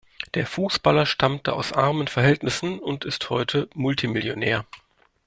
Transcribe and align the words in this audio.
Der 0.33 0.47
Fußballer 0.47 1.05
stammte 1.05 1.53
aus 1.53 1.73
armen 1.73 2.07
Verhältnissen 2.07 2.79
und 2.79 3.05
ist 3.05 3.29
heute 3.29 3.69
Multimillionär. 3.75 4.65